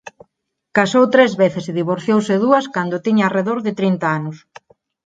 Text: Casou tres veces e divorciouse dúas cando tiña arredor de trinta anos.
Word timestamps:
Casou 0.77 1.03
tres 1.13 1.31
veces 1.41 1.63
e 1.71 1.77
divorciouse 1.81 2.41
dúas 2.43 2.65
cando 2.75 3.03
tiña 3.05 3.25
arredor 3.25 3.59
de 3.65 3.75
trinta 3.79 4.07
anos. 4.19 4.37